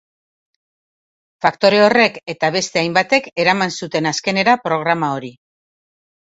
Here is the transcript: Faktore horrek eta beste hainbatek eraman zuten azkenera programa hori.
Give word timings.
Faktore 1.45 1.81
horrek 1.87 2.17
eta 2.35 2.49
beste 2.55 2.81
hainbatek 2.83 3.29
eraman 3.45 3.75
zuten 3.85 4.09
azkenera 4.13 4.57
programa 4.65 5.13
hori. 5.21 5.33